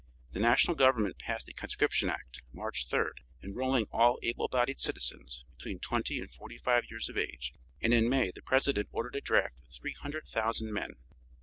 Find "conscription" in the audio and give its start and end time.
1.53-2.09